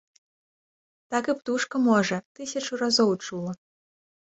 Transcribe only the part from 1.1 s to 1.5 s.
Так і